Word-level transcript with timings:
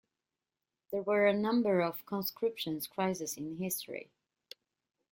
There 0.91 1.03
were 1.03 1.27
a 1.27 1.31
number 1.39 1.79
of 1.81 2.07
conscription 2.07 2.81
crises 2.91 3.37
in 3.37 3.57
history. 3.57 4.09